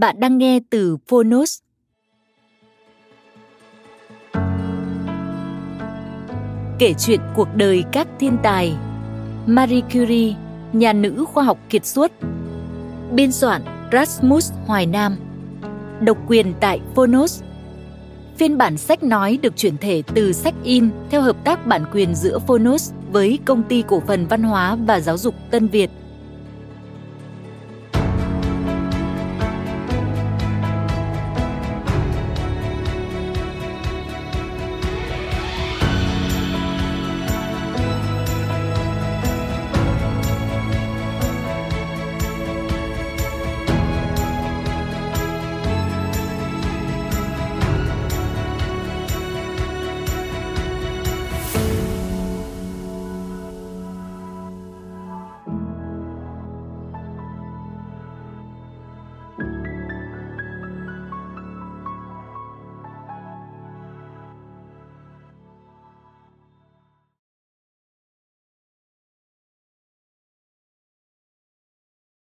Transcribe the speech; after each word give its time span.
Bạn 0.00 0.20
đang 0.20 0.38
nghe 0.38 0.60
từ 0.70 0.96
Phonos. 1.08 1.58
Kể 6.78 6.94
chuyện 6.98 7.20
cuộc 7.36 7.48
đời 7.54 7.84
các 7.92 8.08
thiên 8.18 8.36
tài. 8.42 8.76
Marie 9.46 9.80
Curie, 9.80 10.34
nhà 10.72 10.92
nữ 10.92 11.24
khoa 11.32 11.44
học 11.44 11.58
kiệt 11.68 11.86
xuất. 11.86 12.12
Biên 13.12 13.32
soạn 13.32 13.62
Rasmus 13.92 14.52
Hoài 14.66 14.86
Nam. 14.86 15.16
Độc 16.00 16.18
quyền 16.28 16.54
tại 16.60 16.80
Phonos. 16.94 17.42
Phiên 18.36 18.58
bản 18.58 18.76
sách 18.76 19.02
nói 19.02 19.38
được 19.42 19.56
chuyển 19.56 19.76
thể 19.78 20.02
từ 20.14 20.32
sách 20.32 20.54
in 20.64 20.90
theo 21.10 21.22
hợp 21.22 21.44
tác 21.44 21.66
bản 21.66 21.84
quyền 21.92 22.14
giữa 22.14 22.38
Phonos 22.38 22.92
với 23.12 23.38
Công 23.44 23.62
ty 23.62 23.82
Cổ 23.86 24.02
phần 24.06 24.26
Văn 24.26 24.42
hóa 24.42 24.76
và 24.86 25.00
Giáo 25.00 25.18
dục 25.18 25.34
Tân 25.50 25.68
Việt– 25.68 25.90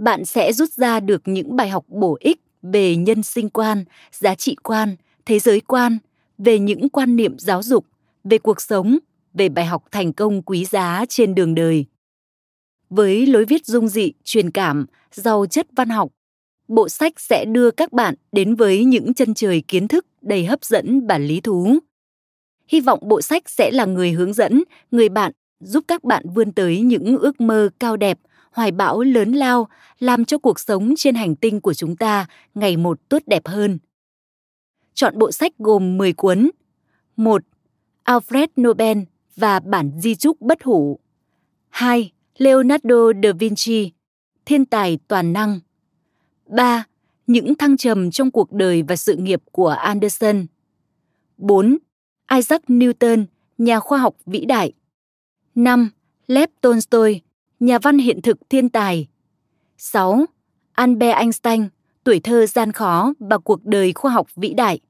bạn 0.00 0.24
sẽ 0.24 0.52
rút 0.52 0.72
ra 0.72 1.00
được 1.00 1.22
những 1.24 1.56
bài 1.56 1.68
học 1.68 1.84
bổ 1.88 2.16
ích 2.20 2.40
về 2.62 2.96
nhân 2.96 3.22
sinh 3.22 3.48
quan, 3.48 3.84
giá 4.12 4.34
trị 4.34 4.56
quan, 4.62 4.96
thế 5.26 5.38
giới 5.38 5.60
quan, 5.60 5.98
về 6.38 6.58
những 6.58 6.88
quan 6.88 7.16
niệm 7.16 7.38
giáo 7.38 7.62
dục, 7.62 7.86
về 8.24 8.38
cuộc 8.38 8.60
sống, 8.60 8.98
về 9.34 9.48
bài 9.48 9.64
học 9.64 9.84
thành 9.90 10.12
công 10.12 10.42
quý 10.42 10.64
giá 10.64 11.04
trên 11.08 11.34
đường 11.34 11.54
đời. 11.54 11.84
Với 12.90 13.26
lối 13.26 13.44
viết 13.44 13.66
dung 13.66 13.88
dị, 13.88 14.12
truyền 14.24 14.50
cảm, 14.50 14.86
giàu 15.12 15.46
chất 15.46 15.66
văn 15.76 15.88
học, 15.88 16.10
bộ 16.68 16.88
sách 16.88 17.20
sẽ 17.20 17.44
đưa 17.44 17.70
các 17.70 17.92
bạn 17.92 18.14
đến 18.32 18.54
với 18.54 18.84
những 18.84 19.14
chân 19.14 19.34
trời 19.34 19.62
kiến 19.68 19.88
thức 19.88 20.06
đầy 20.22 20.44
hấp 20.44 20.64
dẫn 20.64 21.06
và 21.06 21.18
lý 21.18 21.40
thú. 21.40 21.78
Hy 22.68 22.80
vọng 22.80 23.00
bộ 23.02 23.20
sách 23.20 23.50
sẽ 23.50 23.70
là 23.70 23.84
người 23.84 24.12
hướng 24.12 24.32
dẫn, 24.32 24.62
người 24.90 25.08
bạn 25.08 25.32
giúp 25.60 25.84
các 25.88 26.04
bạn 26.04 26.24
vươn 26.34 26.52
tới 26.52 26.80
những 26.80 27.18
ước 27.18 27.40
mơ 27.40 27.68
cao 27.78 27.96
đẹp 27.96 28.18
hoài 28.50 28.72
bão 28.72 29.02
lớn 29.02 29.32
lao 29.32 29.68
làm 29.98 30.24
cho 30.24 30.38
cuộc 30.38 30.60
sống 30.60 30.94
trên 30.96 31.14
hành 31.14 31.36
tinh 31.36 31.60
của 31.60 31.74
chúng 31.74 31.96
ta 31.96 32.26
ngày 32.54 32.76
một 32.76 33.08
tốt 33.08 33.22
đẹp 33.26 33.46
hơn. 33.46 33.78
Chọn 34.94 35.18
bộ 35.18 35.32
sách 35.32 35.52
gồm 35.58 35.98
10 35.98 36.12
cuốn. 36.12 36.50
1. 37.16 37.42
Alfred 38.04 38.48
Nobel 38.60 38.98
và 39.36 39.60
bản 39.60 39.90
di 40.00 40.14
trúc 40.14 40.40
bất 40.40 40.62
hủ. 40.62 40.98
2. 41.68 42.12
Leonardo 42.38 43.12
da 43.22 43.32
Vinci, 43.38 43.92
thiên 44.44 44.64
tài 44.64 44.98
toàn 45.08 45.32
năng. 45.32 45.60
3. 46.46 46.84
Những 47.26 47.54
thăng 47.54 47.76
trầm 47.76 48.10
trong 48.10 48.30
cuộc 48.30 48.52
đời 48.52 48.82
và 48.82 48.96
sự 48.96 49.16
nghiệp 49.16 49.42
của 49.52 49.68
Anderson. 49.68 50.46
4. 51.38 51.78
Isaac 52.34 52.62
Newton, 52.68 53.24
nhà 53.58 53.80
khoa 53.80 53.98
học 53.98 54.16
vĩ 54.26 54.44
đại. 54.44 54.72
5. 55.54 55.90
Lev 56.26 56.50
Tolstoy, 56.60 57.20
nhà 57.60 57.78
văn 57.78 57.98
hiện 57.98 58.22
thực 58.22 58.50
thiên 58.50 58.68
tài. 58.68 59.08
6. 59.78 60.24
Albert 60.72 61.16
Einstein, 61.16 61.68
tuổi 62.04 62.20
thơ 62.20 62.46
gian 62.46 62.72
khó 62.72 63.12
và 63.18 63.38
cuộc 63.38 63.64
đời 63.64 63.92
khoa 63.92 64.12
học 64.12 64.26
vĩ 64.36 64.54
đại. 64.54 64.80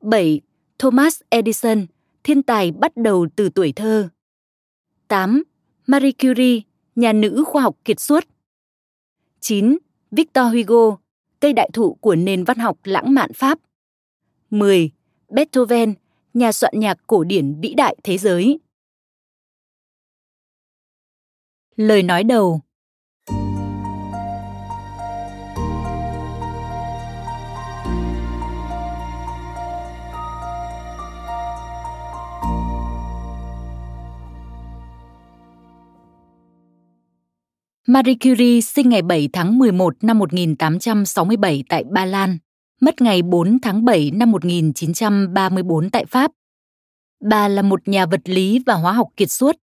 7. 0.00 0.40
Thomas 0.78 1.20
Edison, 1.28 1.86
thiên 2.24 2.42
tài 2.42 2.72
bắt 2.72 2.96
đầu 2.96 3.26
từ 3.36 3.48
tuổi 3.48 3.72
thơ. 3.72 4.08
8. 5.08 5.42
Marie 5.86 6.12
Curie, 6.12 6.60
nhà 6.94 7.12
nữ 7.12 7.44
khoa 7.46 7.62
học 7.62 7.76
kiệt 7.84 8.00
xuất. 8.00 8.24
9. 9.40 9.78
Victor 10.10 10.44
Hugo, 10.54 10.96
cây 11.40 11.52
đại 11.52 11.70
thụ 11.72 11.94
của 11.94 12.14
nền 12.14 12.44
văn 12.44 12.58
học 12.58 12.78
lãng 12.84 13.14
mạn 13.14 13.32
Pháp. 13.32 13.58
10. 14.50 14.90
Beethoven, 15.28 15.94
nhà 16.34 16.52
soạn 16.52 16.72
nhạc 16.76 16.98
cổ 17.06 17.24
điển 17.24 17.60
vĩ 17.60 17.74
đại 17.74 17.96
thế 18.04 18.18
giới. 18.18 18.58
Lời 21.76 22.02
nói 22.02 22.24
đầu 22.24 22.60
Marie 37.88 38.14
Curie 38.20 38.60
sinh 38.60 38.88
ngày 38.88 39.02
7 39.02 39.28
tháng 39.32 39.58
11 39.58 39.94
năm 40.02 40.18
1867 40.18 41.64
tại 41.68 41.84
Ba 41.90 42.04
Lan, 42.04 42.38
mất 42.80 43.00
ngày 43.00 43.22
4 43.22 43.58
tháng 43.62 43.84
7 43.84 44.10
năm 44.10 44.30
1934 44.30 45.90
tại 45.90 46.04
Pháp. 46.04 46.30
Bà 47.30 47.48
là 47.48 47.62
một 47.62 47.88
nhà 47.88 48.06
vật 48.06 48.20
lý 48.24 48.62
và 48.66 48.74
hóa 48.74 48.92
học 48.92 49.08
kiệt 49.16 49.30
xuất. 49.30 49.56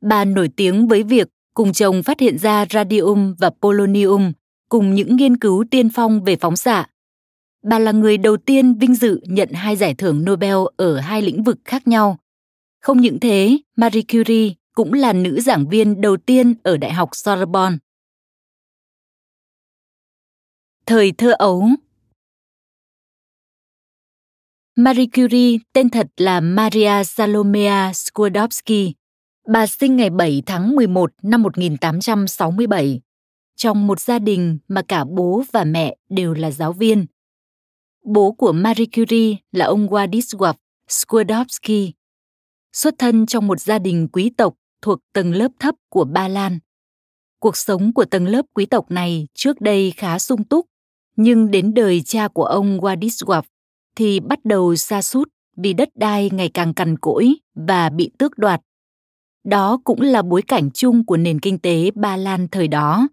Bà 0.00 0.24
nổi 0.24 0.48
tiếng 0.56 0.88
với 0.88 1.02
việc 1.02 1.28
cùng 1.58 1.72
chồng 1.72 2.02
phát 2.02 2.20
hiện 2.20 2.38
ra 2.38 2.66
radium 2.70 3.34
và 3.38 3.50
polonium 3.50 4.32
cùng 4.68 4.94
những 4.94 5.16
nghiên 5.16 5.36
cứu 5.36 5.64
tiên 5.70 5.88
phong 5.94 6.24
về 6.24 6.36
phóng 6.36 6.56
xạ. 6.56 6.86
Bà 7.62 7.78
là 7.78 7.92
người 7.92 8.18
đầu 8.18 8.36
tiên 8.36 8.74
vinh 8.74 8.94
dự 8.94 9.20
nhận 9.24 9.52
hai 9.52 9.76
giải 9.76 9.94
thưởng 9.94 10.24
Nobel 10.24 10.56
ở 10.76 11.00
hai 11.00 11.22
lĩnh 11.22 11.42
vực 11.42 11.58
khác 11.64 11.88
nhau. 11.88 12.18
Không 12.80 13.00
những 13.00 13.20
thế, 13.20 13.58
Marie 13.76 14.02
Curie 14.02 14.52
cũng 14.74 14.92
là 14.92 15.12
nữ 15.12 15.40
giảng 15.40 15.68
viên 15.68 16.00
đầu 16.00 16.16
tiên 16.16 16.54
ở 16.62 16.76
Đại 16.76 16.92
học 16.92 17.08
Sorbonne. 17.12 17.76
Thời 20.86 21.12
thơ 21.12 21.32
ấu 21.38 21.68
Marie 24.76 25.06
Curie 25.14 25.58
tên 25.72 25.90
thật 25.90 26.06
là 26.16 26.40
Maria 26.40 27.04
Salomea 27.04 27.92
Skłodowski. 27.92 28.92
Bà 29.52 29.66
sinh 29.66 29.96
ngày 29.96 30.10
7 30.10 30.42
tháng 30.46 30.76
11 30.76 31.10
năm 31.22 31.42
1867 31.42 33.00
trong 33.56 33.86
một 33.86 34.00
gia 34.00 34.18
đình 34.18 34.58
mà 34.68 34.82
cả 34.88 35.04
bố 35.04 35.42
và 35.52 35.64
mẹ 35.64 35.96
đều 36.08 36.34
là 36.34 36.50
giáo 36.50 36.72
viên. 36.72 37.06
Bố 38.04 38.32
của 38.32 38.52
Marie 38.52 38.86
Curie 38.96 39.36
là 39.52 39.64
ông 39.64 39.86
Władysław 39.86 40.54
Skłodowski, 40.88 41.90
xuất 42.72 42.94
thân 42.98 43.26
trong 43.26 43.46
một 43.46 43.60
gia 43.60 43.78
đình 43.78 44.08
quý 44.12 44.30
tộc 44.36 44.54
thuộc 44.82 44.98
tầng 45.12 45.32
lớp 45.32 45.48
thấp 45.60 45.74
của 45.88 46.04
Ba 46.04 46.28
Lan. 46.28 46.58
Cuộc 47.40 47.56
sống 47.56 47.92
của 47.92 48.04
tầng 48.04 48.26
lớp 48.26 48.46
quý 48.54 48.66
tộc 48.66 48.90
này 48.90 49.26
trước 49.34 49.60
đây 49.60 49.92
khá 49.96 50.18
sung 50.18 50.44
túc, 50.44 50.66
nhưng 51.16 51.50
đến 51.50 51.74
đời 51.74 52.02
cha 52.02 52.28
của 52.28 52.44
ông 52.44 52.78
Władysław 52.80 53.42
thì 53.96 54.20
bắt 54.20 54.38
đầu 54.44 54.76
sa 54.76 55.02
sút 55.02 55.28
vì 55.56 55.72
đất 55.72 55.88
đai 55.94 56.30
ngày 56.32 56.50
càng 56.54 56.74
cằn 56.74 56.98
cỗi 56.98 57.34
và 57.54 57.90
bị 57.90 58.10
tước 58.18 58.38
đoạt. 58.38 58.60
Đó 59.48 59.80
cũng 59.84 60.00
là 60.00 60.22
bối 60.22 60.42
cảnh 60.42 60.70
chung 60.70 61.06
của 61.06 61.16
nền 61.16 61.40
kinh 61.40 61.58
tế 61.58 61.90
Ba 61.94 62.16
Lan 62.16 62.48
thời 62.48 62.68
đó. 62.68 63.08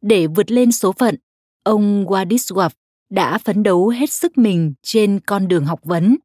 Để 0.00 0.26
vượt 0.26 0.50
lên 0.50 0.72
số 0.72 0.92
phận, 0.92 1.16
ông 1.64 2.04
Władysław 2.04 2.70
đã 3.10 3.38
phấn 3.38 3.62
đấu 3.62 3.88
hết 3.88 4.10
sức 4.10 4.38
mình 4.38 4.74
trên 4.82 5.20
con 5.20 5.48
đường 5.48 5.64
học 5.64 5.80
vấn. 5.82 6.16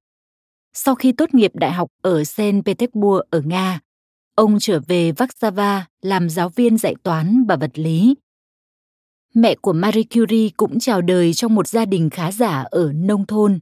Sau 0.73 0.95
khi 0.95 1.11
tốt 1.11 1.33
nghiệp 1.33 1.51
đại 1.55 1.71
học 1.71 1.89
ở 2.01 2.23
Saint 2.23 2.65
Petersburg 2.65 3.21
ở 3.29 3.41
Nga, 3.41 3.79
ông 4.35 4.57
trở 4.59 4.79
về 4.87 5.11
Warsaw 5.11 5.81
làm 6.01 6.29
giáo 6.29 6.49
viên 6.49 6.77
dạy 6.77 6.95
toán 7.03 7.45
và 7.47 7.55
vật 7.55 7.71
lý. 7.79 8.15
Mẹ 9.33 9.55
của 9.55 9.73
Marie 9.73 10.03
Curie 10.13 10.49
cũng 10.57 10.79
chào 10.79 11.01
đời 11.01 11.33
trong 11.33 11.55
một 11.55 11.67
gia 11.67 11.85
đình 11.85 12.09
khá 12.09 12.31
giả 12.31 12.65
ở 12.71 12.91
nông 12.93 13.25
thôn. 13.25 13.59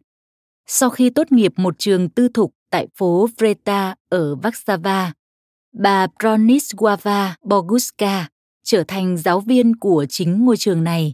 Sau 0.67 0.89
khi 0.89 1.09
tốt 1.09 1.31
nghiệp 1.31 1.53
một 1.57 1.79
trường 1.79 2.09
tư 2.09 2.29
thục 2.33 2.53
tại 2.69 2.87
phố 2.95 3.27
Vreta 3.37 3.95
ở 4.09 4.35
Warsaw, 4.35 5.11
bà 5.77 6.07
Bronisława 6.19 7.29
Boguska 7.43 8.27
trở 8.63 8.83
thành 8.87 9.17
giáo 9.17 9.39
viên 9.39 9.75
của 9.75 10.05
chính 10.09 10.45
ngôi 10.45 10.57
trường 10.57 10.83
này. 10.83 11.13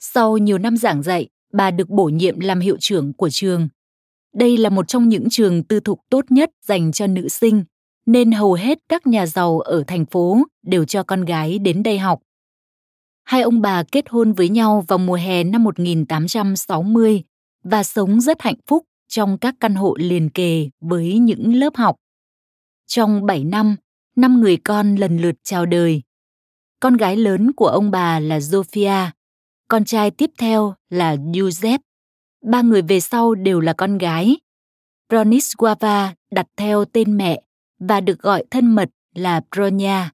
Sau 0.00 0.38
nhiều 0.38 0.58
năm 0.58 0.76
giảng 0.76 1.02
dạy, 1.02 1.28
bà 1.52 1.70
được 1.70 1.88
bổ 1.88 2.04
nhiệm 2.04 2.40
làm 2.40 2.60
hiệu 2.60 2.76
trưởng 2.80 3.12
của 3.12 3.28
trường. 3.30 3.68
Đây 4.34 4.56
là 4.56 4.70
một 4.70 4.88
trong 4.88 5.08
những 5.08 5.30
trường 5.30 5.64
tư 5.64 5.80
thục 5.80 6.00
tốt 6.10 6.24
nhất 6.30 6.50
dành 6.66 6.92
cho 6.92 7.06
nữ 7.06 7.28
sinh, 7.28 7.64
nên 8.06 8.32
hầu 8.32 8.54
hết 8.54 8.78
các 8.88 9.06
nhà 9.06 9.26
giàu 9.26 9.60
ở 9.60 9.84
thành 9.86 10.06
phố 10.06 10.38
đều 10.62 10.84
cho 10.84 11.02
con 11.02 11.24
gái 11.24 11.58
đến 11.58 11.82
đây 11.82 11.98
học. 11.98 12.20
Hai 13.24 13.42
ông 13.42 13.60
bà 13.60 13.82
kết 13.92 14.04
hôn 14.08 14.32
với 14.32 14.48
nhau 14.48 14.84
vào 14.88 14.98
mùa 14.98 15.14
hè 15.14 15.44
năm 15.44 15.64
1860 15.64 17.22
và 17.64 17.82
sống 17.82 18.20
rất 18.20 18.42
hạnh 18.42 18.58
phúc 18.66 18.84
trong 19.08 19.38
các 19.38 19.54
căn 19.60 19.74
hộ 19.74 19.96
liền 19.98 20.30
kề 20.30 20.68
với 20.80 21.18
những 21.18 21.54
lớp 21.54 21.76
học. 21.76 21.96
Trong 22.90 23.26
7 23.26 23.44
năm, 23.44 23.76
năm 24.16 24.40
người 24.40 24.56
con 24.56 24.94
lần 24.96 25.18
lượt 25.18 25.34
chào 25.42 25.66
đời. 25.66 26.02
Con 26.80 26.96
gái 26.96 27.16
lớn 27.16 27.52
của 27.52 27.66
ông 27.66 27.90
bà 27.90 28.20
là 28.20 28.38
Zofia, 28.38 29.10
con 29.68 29.84
trai 29.84 30.10
tiếp 30.10 30.30
theo 30.38 30.74
là 30.88 31.14
Joseph. 31.14 31.78
Ba 32.42 32.62
người 32.62 32.82
về 32.82 33.00
sau 33.00 33.34
đều 33.34 33.60
là 33.60 33.72
con 33.72 33.98
gái. 33.98 34.36
Bronisława 35.08 36.08
đặt 36.30 36.46
theo 36.56 36.84
tên 36.84 37.16
mẹ 37.16 37.42
và 37.78 38.00
được 38.00 38.18
gọi 38.18 38.44
thân 38.50 38.74
mật 38.74 38.90
là 39.14 39.40
Bronya. 39.50 40.10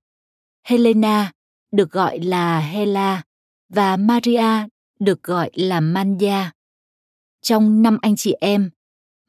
Helena 0.64 1.32
được 1.72 1.90
gọi 1.90 2.19
là 2.19 2.61
Hela 2.61 3.22
và 3.69 3.96
Maria 3.96 4.69
được 5.00 5.22
gọi 5.22 5.50
là 5.55 5.81
Manja. 5.81 6.50
Trong 7.43 7.82
năm 7.82 7.99
anh 8.02 8.17
chị 8.17 8.34
em, 8.40 8.70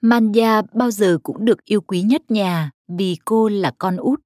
Manja 0.02 0.64
bao 0.74 0.92
giờ 0.92 1.18
cũng 1.24 1.46
được 1.46 1.66
yêu 1.66 1.82
quý 1.82 2.02
nhất 2.02 2.32
nhà 2.32 2.72
vì 2.98 3.18
cô 3.26 3.50
là 3.50 3.72
con 3.78 3.98
út. 3.98 4.20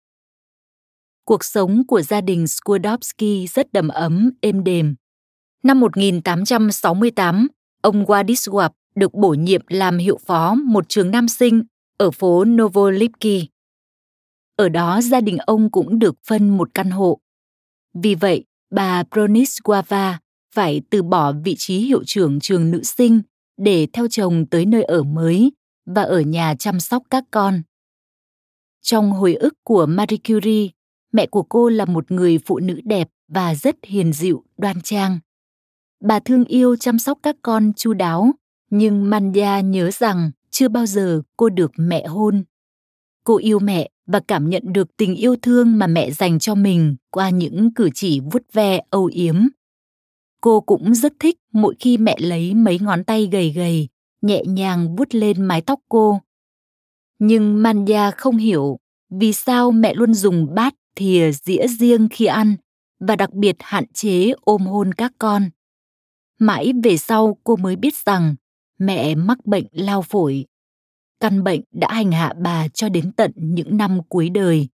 Cuộc 1.25 1.43
sống 1.43 1.87
của 1.87 2.01
gia 2.01 2.21
đình 2.21 2.45
Skłodowski 2.45 3.47
rất 3.47 3.73
đầm 3.73 3.87
ấm, 3.87 4.29
êm 4.41 4.63
đềm. 4.63 4.95
Năm 5.63 5.79
1868, 5.79 7.47
ông 7.81 8.05
Władysław 8.05 8.69
được 8.95 9.13
bổ 9.13 9.29
nhiệm 9.33 9.61
làm 9.67 9.97
hiệu 9.97 10.17
phó 10.25 10.55
một 10.55 10.89
trường 10.89 11.11
nam 11.11 11.27
sinh 11.27 11.63
ở 11.97 12.11
phố 12.11 12.45
Novolipki. 12.45 13.47
Ở 14.55 14.69
đó 14.69 15.01
gia 15.01 15.21
đình 15.21 15.37
ông 15.37 15.71
cũng 15.71 15.99
được 15.99 16.15
phân 16.27 16.57
một 16.57 16.69
căn 16.73 16.91
hộ. 16.91 17.19
Vì 17.93 18.15
vậy, 18.15 18.45
bà 18.71 19.03
Bronisława 19.03 20.13
phải 20.55 20.81
từ 20.89 21.03
bỏ 21.03 21.33
vị 21.43 21.55
trí 21.57 21.77
hiệu 21.79 22.03
trưởng 22.05 22.39
trường 22.39 22.71
nữ 22.71 22.83
sinh 22.83 23.21
để 23.57 23.87
theo 23.93 24.07
chồng 24.07 24.45
tới 24.45 24.65
nơi 24.65 24.83
ở 24.83 25.03
mới 25.03 25.51
và 25.85 26.01
ở 26.01 26.19
nhà 26.19 26.55
chăm 26.59 26.79
sóc 26.79 27.03
các 27.09 27.23
con. 27.31 27.61
Trong 28.81 29.11
hồi 29.11 29.33
ức 29.33 29.53
của 29.63 29.85
Marie 29.85 30.19
Curie, 30.27 30.67
mẹ 31.11 31.25
của 31.25 31.43
cô 31.43 31.69
là 31.69 31.85
một 31.85 32.11
người 32.11 32.39
phụ 32.45 32.59
nữ 32.59 32.81
đẹp 32.83 33.09
và 33.27 33.55
rất 33.55 33.75
hiền 33.83 34.13
dịu, 34.13 34.43
đoan 34.57 34.81
trang. 34.81 35.19
Bà 36.03 36.19
thương 36.19 36.45
yêu 36.45 36.75
chăm 36.75 36.99
sóc 36.99 37.19
các 37.23 37.35
con 37.41 37.73
chu 37.73 37.93
đáo, 37.93 38.31
nhưng 38.69 39.09
Manya 39.09 39.59
nhớ 39.59 39.89
rằng 39.91 40.31
chưa 40.49 40.67
bao 40.69 40.85
giờ 40.85 41.21
cô 41.37 41.49
được 41.49 41.71
mẹ 41.77 42.07
hôn. 42.07 42.43
Cô 43.23 43.37
yêu 43.37 43.59
mẹ 43.59 43.89
và 44.07 44.19
cảm 44.27 44.49
nhận 44.49 44.63
được 44.65 44.97
tình 44.97 45.15
yêu 45.15 45.35
thương 45.41 45.77
mà 45.77 45.87
mẹ 45.87 46.11
dành 46.11 46.39
cho 46.39 46.55
mình 46.55 46.95
qua 47.11 47.29
những 47.29 47.73
cử 47.73 47.89
chỉ 47.93 48.19
vuốt 48.19 48.43
ve 48.53 48.79
âu 48.89 49.05
yếm. 49.05 49.35
Cô 50.41 50.61
cũng 50.61 50.95
rất 50.95 51.13
thích 51.19 51.37
mỗi 51.53 51.75
khi 51.79 51.97
mẹ 51.97 52.15
lấy 52.19 52.53
mấy 52.53 52.79
ngón 52.79 53.03
tay 53.03 53.29
gầy 53.31 53.49
gầy, 53.49 53.87
nhẹ 54.21 54.43
nhàng 54.45 54.95
vuốt 54.95 55.15
lên 55.15 55.41
mái 55.41 55.61
tóc 55.61 55.79
cô. 55.89 56.21
Nhưng 57.23 57.63
Manja 57.63 58.11
không 58.17 58.37
hiểu 58.37 58.77
vì 59.09 59.33
sao 59.33 59.71
mẹ 59.71 59.93
luôn 59.93 60.13
dùng 60.13 60.55
bát 60.55 60.73
thìa 60.95 61.31
dĩa 61.31 61.67
riêng 61.67 62.07
khi 62.11 62.25
ăn 62.25 62.55
và 62.99 63.15
đặc 63.15 63.33
biệt 63.33 63.55
hạn 63.59 63.83
chế 63.93 64.31
ôm 64.41 64.61
hôn 64.61 64.93
các 64.93 65.11
con. 65.19 65.49
Mãi 66.39 66.73
về 66.83 66.97
sau 66.97 67.37
cô 67.43 67.55
mới 67.55 67.75
biết 67.75 67.95
rằng 68.05 68.35
mẹ 68.79 69.15
mắc 69.15 69.45
bệnh 69.45 69.65
lao 69.71 70.01
phổi. 70.01 70.45
Căn 71.19 71.43
bệnh 71.43 71.61
đã 71.71 71.87
hành 71.91 72.11
hạ 72.11 72.33
bà 72.41 72.67
cho 72.67 72.89
đến 72.89 73.11
tận 73.11 73.31
những 73.35 73.77
năm 73.77 73.99
cuối 74.09 74.29
đời. 74.29 74.67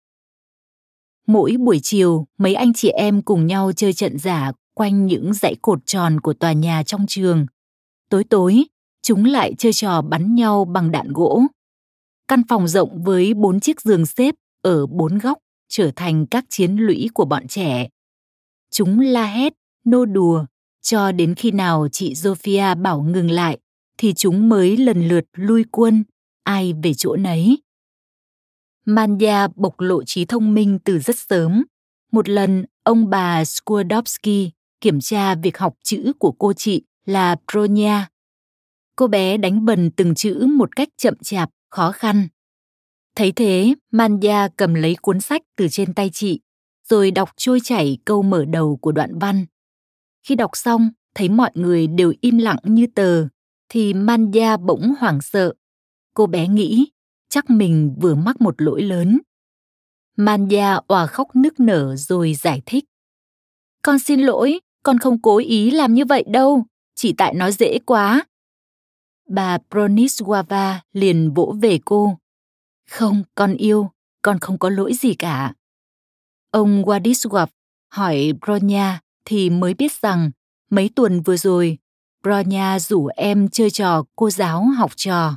Mỗi 1.27 1.57
buổi 1.61 1.81
chiều, 1.83 2.27
mấy 2.39 2.55
anh 2.55 2.73
chị 2.73 2.89
em 2.89 3.23
cùng 3.23 3.47
nhau 3.47 3.73
chơi 3.73 3.93
trận 3.93 4.19
giả 4.19 4.53
quanh 4.75 5.07
những 5.07 5.35
dãy 5.35 5.57
cột 5.63 5.87
tròn 5.87 6.21
của 6.21 6.33
tòa 6.33 6.53
nhà 6.53 6.83
trong 6.83 7.07
trường. 7.09 7.47
Tối 8.09 8.25
tối, 8.25 8.65
chúng 9.03 9.25
lại 9.25 9.55
chơi 9.59 9.73
trò 9.73 10.03
bắn 10.03 10.35
nhau 10.35 10.65
bằng 10.65 10.91
đạn 10.91 11.13
gỗ. 11.13 11.43
Căn 12.29 12.43
phòng 12.49 12.69
rộng 12.69 13.03
với 13.03 13.35
bốn 13.35 13.61
chiếc 13.61 13.81
giường 13.81 14.07
xếp 14.07 14.35
ở 14.63 14.87
bốn 14.87 15.19
góc 15.19 15.39
trở 15.69 15.91
thành 15.97 16.27
các 16.27 16.45
chiến 16.49 16.77
lũy 16.77 17.09
của 17.15 17.25
bọn 17.25 17.49
trẻ. 17.49 17.89
Chúng 18.71 19.01
la 19.01 19.27
hét, 19.27 19.53
nô 19.85 20.05
đùa, 20.05 20.45
cho 20.83 21.13
đến 21.13 21.35
khi 21.35 21.51
nào 21.51 21.89
chị 21.93 22.15
Sophia 22.15 22.75
bảo 22.75 23.03
ngừng 23.03 23.31
lại 23.31 23.59
thì 23.99 24.13
chúng 24.13 24.49
mới 24.49 24.77
lần 24.77 25.09
lượt 25.09 25.25
lui 25.33 25.65
quân, 25.71 26.05
ai 26.45 26.73
về 26.83 26.95
chỗ 26.95 27.17
nấy. 27.17 27.59
Manya 28.85 29.49
bộc 29.57 29.81
lộ 29.81 30.05
trí 30.05 30.25
thông 30.25 30.55
minh 30.55 30.79
từ 30.85 30.99
rất 30.99 31.19
sớm. 31.19 31.65
Một 32.13 32.29
lần, 32.29 32.65
ông 32.83 33.11
bà 33.11 33.43
Skłodowski 33.43 34.51
kiểm 34.81 35.01
tra 35.01 35.35
việc 35.35 35.59
học 35.59 35.75
chữ 35.85 36.13
của 36.19 36.33
cô 36.33 36.53
chị 36.53 36.83
là 37.07 37.37
Pronya. 37.53 38.09
Cô 38.97 39.07
bé 39.07 39.37
đánh 39.37 39.65
bần 39.65 39.91
từng 39.91 40.15
chữ 40.15 40.47
một 40.57 40.77
cách 40.77 40.89
chậm 40.97 41.15
chạp, 41.23 41.51
khó 41.77 41.93
khăn. 41.93 42.29
Thấy 43.17 43.33
thế, 43.33 43.75
Manja 43.93 44.49
cầm 44.57 44.75
lấy 44.75 44.97
cuốn 45.03 45.21
sách 45.21 45.43
từ 45.57 45.69
trên 45.71 45.95
tay 45.95 46.11
chị, 46.13 46.41
rồi 46.89 47.11
đọc 47.11 47.31
trôi 47.37 47.61
chảy 47.65 47.99
câu 48.05 48.23
mở 48.23 48.45
đầu 48.45 48.77
của 48.77 48.93
đoạn 48.93 49.19
văn. 49.19 49.47
Khi 50.27 50.35
đọc 50.35 50.51
xong, 50.55 50.91
thấy 51.15 51.29
mọi 51.29 51.51
người 51.55 51.87
đều 51.87 52.13
im 52.21 52.39
lặng 52.39 52.59
như 52.63 52.87
tờ, 52.95 53.27
thì 53.69 53.95
Manja 53.95 54.59
bỗng 54.59 54.95
hoảng 54.99 55.21
sợ. 55.23 55.55
Cô 56.15 56.27
bé 56.27 56.49
nghĩ, 56.49 56.87
chắc 57.29 57.51
mình 57.51 57.95
vừa 58.01 58.15
mắc 58.15 58.41
một 58.41 58.63
lỗi 58.63 58.83
lớn. 58.83 59.19
Manja 60.17 60.81
òa 60.87 61.07
khóc 61.07 61.29
nức 61.37 61.61
nở 61.61 61.97
rồi 61.97 62.35
giải 62.35 62.63
thích. 62.67 62.85
Con 63.83 63.99
xin 63.99 64.21
lỗi, 64.21 64.61
con 64.83 64.99
không 64.99 65.23
cố 65.23 65.37
ý 65.39 65.71
làm 65.71 65.95
như 65.95 66.05
vậy 66.05 66.25
đâu, 66.27 66.65
chỉ 66.95 67.15
tại 67.19 67.35
nó 67.35 67.51
dễ 67.51 67.79
quá. 67.87 68.25
Bà 69.29 69.59
Broniswava 69.71 70.79
liền 70.93 71.35
vỗ 71.35 71.55
về 71.63 71.79
cô. 71.85 72.19
Không, 72.91 73.23
con 73.35 73.55
yêu, 73.55 73.91
con 74.23 74.39
không 74.39 74.59
có 74.59 74.71
lỗi 74.71 74.95
gì 74.95 75.15
cả. 75.15 75.53
Ông 76.51 76.83
Władysław 76.83 77.47
hỏi 77.89 78.33
Bronya 78.41 79.01
thì 79.25 79.51
mới 79.51 79.75
biết 79.75 79.93
rằng 79.93 80.31
mấy 80.71 80.91
tuần 80.95 81.21
vừa 81.21 81.37
rồi, 81.37 81.79
Bronya 82.23 82.79
rủ 82.79 83.07
em 83.07 83.49
chơi 83.49 83.71
trò 83.71 84.05
cô 84.17 84.31
giáo 84.31 84.65
học 84.65 84.91
trò. 84.97 85.37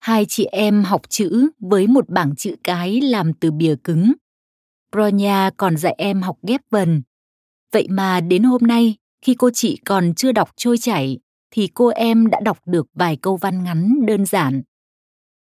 Hai 0.00 0.26
chị 0.28 0.44
em 0.44 0.84
học 0.84 1.02
chữ 1.08 1.48
với 1.58 1.86
một 1.86 2.08
bảng 2.08 2.36
chữ 2.36 2.56
cái 2.64 3.00
làm 3.00 3.32
từ 3.32 3.50
bìa 3.50 3.74
cứng. 3.84 4.12
Bronya 4.92 5.50
còn 5.56 5.76
dạy 5.76 5.94
em 5.98 6.22
học 6.22 6.38
ghép 6.42 6.60
vần. 6.70 7.02
Vậy 7.72 7.86
mà 7.90 8.20
đến 8.20 8.42
hôm 8.42 8.62
nay, 8.62 8.96
khi 9.22 9.34
cô 9.34 9.50
chị 9.54 9.76
còn 9.84 10.14
chưa 10.14 10.32
đọc 10.32 10.50
trôi 10.56 10.78
chảy, 10.78 11.18
thì 11.50 11.68
cô 11.74 11.88
em 11.88 12.26
đã 12.26 12.40
đọc 12.40 12.58
được 12.66 12.86
vài 12.94 13.16
câu 13.16 13.36
văn 13.36 13.64
ngắn 13.64 14.06
đơn 14.06 14.26
giản. 14.26 14.62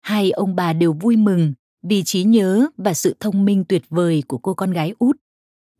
Hai 0.02 0.30
ông 0.30 0.56
bà 0.56 0.72
đều 0.72 0.92
vui 0.92 1.16
mừng 1.16 1.54
vì 1.82 2.02
trí 2.02 2.24
nhớ 2.24 2.66
và 2.76 2.94
sự 2.94 3.16
thông 3.20 3.44
minh 3.44 3.64
tuyệt 3.68 3.82
vời 3.88 4.22
của 4.28 4.38
cô 4.38 4.54
con 4.54 4.70
gái 4.70 4.94
út. 4.98 5.16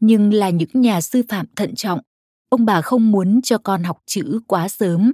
Nhưng 0.01 0.33
là 0.33 0.51
những 0.51 0.71
nhà 0.75 1.01
sư 1.01 1.23
phạm 1.29 1.47
thận 1.57 1.75
trọng, 1.75 2.01
ông 2.49 2.65
bà 2.65 2.81
không 2.81 3.11
muốn 3.11 3.43
cho 3.43 3.59
con 3.59 3.83
học 3.83 3.99
chữ 4.07 4.41
quá 4.47 4.69
sớm. 4.69 5.13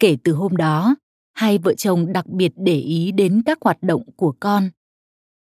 Kể 0.00 0.16
từ 0.24 0.32
hôm 0.32 0.56
đó, 0.56 0.94
hai 1.32 1.58
vợ 1.58 1.74
chồng 1.74 2.12
đặc 2.12 2.26
biệt 2.26 2.52
để 2.56 2.76
ý 2.76 3.12
đến 3.12 3.42
các 3.46 3.58
hoạt 3.60 3.82
động 3.82 4.02
của 4.16 4.34
con. 4.40 4.70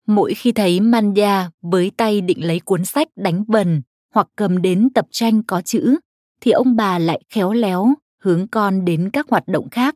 Mỗi 0.08 0.34
khi 0.34 0.52
thấy 0.52 0.80
Manja 0.80 1.50
với 1.62 1.92
tay 1.98 2.22
định 2.22 2.46
lấy 2.46 2.60
cuốn 2.60 2.86
sách 2.86 3.08
đánh 3.16 3.44
vần 3.48 3.82
hoặc 4.14 4.28
cầm 4.36 4.62
đến 4.62 4.90
tập 4.96 5.08
tranh 5.12 5.44
có 5.44 5.62
chữ, 5.62 5.96
thì 6.42 6.52
ông 6.52 6.76
bà 6.76 7.00
lại 7.00 7.22
khéo 7.30 7.54
léo 7.54 7.94
hướng 8.24 8.48
con 8.48 8.86
đến 8.86 9.10
các 9.14 9.30
hoạt 9.30 9.48
động 9.48 9.70
khác. 9.70 9.96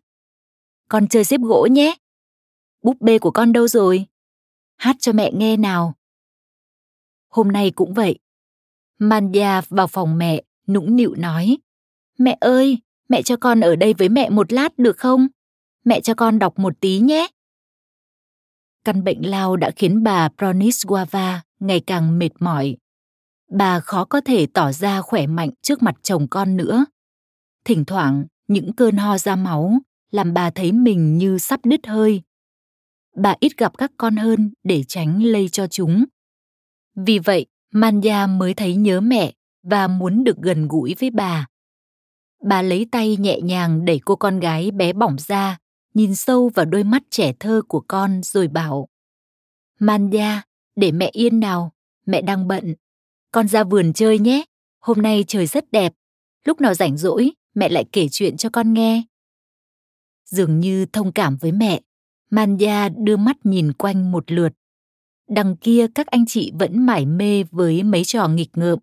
Con 0.89 1.07
chơi 1.07 1.23
xếp 1.23 1.41
gỗ 1.41 1.67
nhé. 1.71 1.95
Búp 2.81 2.97
bê 2.99 3.19
của 3.19 3.31
con 3.31 3.53
đâu 3.53 3.67
rồi? 3.67 4.05
Hát 4.77 4.95
cho 4.99 5.11
mẹ 5.11 5.31
nghe 5.33 5.57
nào. 5.57 5.93
Hôm 7.29 7.47
nay 7.47 7.71
cũng 7.71 7.93
vậy. 7.93 8.19
manya 8.99 9.61
vào 9.69 9.87
phòng 9.87 10.17
mẹ, 10.17 10.43
nũng 10.67 10.95
nịu 10.95 11.15
nói. 11.15 11.57
Mẹ 12.17 12.37
ơi, 12.39 12.77
mẹ 13.09 13.21
cho 13.21 13.35
con 13.37 13.59
ở 13.59 13.75
đây 13.75 13.93
với 13.93 14.09
mẹ 14.09 14.29
một 14.29 14.53
lát 14.53 14.77
được 14.77 14.97
không? 14.97 15.27
Mẹ 15.85 16.01
cho 16.01 16.13
con 16.13 16.39
đọc 16.39 16.59
một 16.59 16.73
tí 16.79 16.99
nhé. 16.99 17.27
Căn 18.83 19.03
bệnh 19.03 19.29
lao 19.29 19.57
đã 19.57 19.71
khiến 19.75 20.03
bà 20.03 20.29
Broniswava 20.37 21.39
ngày 21.59 21.79
càng 21.87 22.19
mệt 22.19 22.29
mỏi. 22.39 22.77
Bà 23.51 23.79
khó 23.79 24.05
có 24.05 24.21
thể 24.21 24.47
tỏ 24.53 24.71
ra 24.71 25.01
khỏe 25.01 25.27
mạnh 25.27 25.49
trước 25.61 25.83
mặt 25.83 25.95
chồng 26.01 26.27
con 26.29 26.57
nữa. 26.57 26.85
Thỉnh 27.67 27.85
thoảng, 27.85 28.25
những 28.47 28.73
cơn 28.73 28.97
ho 28.97 29.17
ra 29.17 29.35
máu 29.35 29.73
làm 30.11 30.33
bà 30.33 30.49
thấy 30.49 30.71
mình 30.71 31.17
như 31.17 31.37
sắp 31.37 31.59
đứt 31.63 31.87
hơi. 31.87 32.21
Bà 33.15 33.35
ít 33.39 33.57
gặp 33.57 33.77
các 33.77 33.91
con 33.97 34.15
hơn 34.15 34.53
để 34.63 34.83
tránh 34.83 35.23
lây 35.23 35.49
cho 35.49 35.67
chúng. 35.67 36.05
Vì 36.95 37.19
vậy, 37.19 37.45
Manya 37.71 38.27
mới 38.27 38.53
thấy 38.53 38.75
nhớ 38.75 39.01
mẹ 39.01 39.33
và 39.63 39.87
muốn 39.87 40.23
được 40.23 40.37
gần 40.37 40.67
gũi 40.67 40.95
với 40.99 41.09
bà. 41.09 41.47
Bà 42.43 42.61
lấy 42.61 42.87
tay 42.91 43.17
nhẹ 43.17 43.41
nhàng 43.41 43.85
đẩy 43.85 43.99
cô 44.05 44.15
con 44.15 44.39
gái 44.39 44.71
bé 44.71 44.93
bỏng 44.93 45.15
ra, 45.27 45.57
nhìn 45.93 46.15
sâu 46.15 46.51
vào 46.55 46.65
đôi 46.65 46.83
mắt 46.83 47.03
trẻ 47.09 47.33
thơ 47.39 47.61
của 47.67 47.83
con 47.87 48.23
rồi 48.23 48.47
bảo 48.47 48.87
Manya, 49.79 50.41
để 50.75 50.91
mẹ 50.91 51.09
yên 51.13 51.39
nào, 51.39 51.71
mẹ 52.05 52.21
đang 52.21 52.47
bận. 52.47 52.75
Con 53.31 53.47
ra 53.47 53.63
vườn 53.63 53.93
chơi 53.93 54.19
nhé, 54.19 54.43
hôm 54.79 55.01
nay 55.01 55.23
trời 55.27 55.45
rất 55.45 55.71
đẹp. 55.71 55.93
Lúc 56.45 56.61
nào 56.61 56.73
rảnh 56.73 56.97
rỗi, 56.97 57.31
mẹ 57.57 57.69
lại 57.69 57.85
kể 57.91 58.07
chuyện 58.11 58.37
cho 58.37 58.49
con 58.49 58.73
nghe. 58.73 59.03
Dường 60.25 60.59
như 60.59 60.85
thông 60.85 61.11
cảm 61.11 61.37
với 61.37 61.51
mẹ, 61.51 61.81
Manya 62.29 62.89
đưa 62.89 63.17
mắt 63.17 63.37
nhìn 63.43 63.73
quanh 63.73 64.11
một 64.11 64.31
lượt. 64.31 64.53
Đằng 65.29 65.57
kia 65.57 65.87
các 65.95 66.07
anh 66.07 66.25
chị 66.25 66.51
vẫn 66.59 66.85
mải 66.85 67.05
mê 67.05 67.43
với 67.51 67.83
mấy 67.83 68.03
trò 68.03 68.27
nghịch 68.27 68.49
ngợm. 68.53 68.79